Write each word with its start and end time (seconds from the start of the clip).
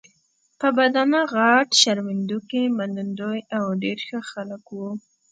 په 0.59 0.67
بدنه 0.77 1.19
غټ، 1.33 1.69
شرمېدونکي، 1.81 2.61
منندوی 2.77 3.39
او 3.57 3.65
ډېر 3.83 3.97
ښه 4.07 4.19
خلک 4.31 4.63
وو. 4.77 4.89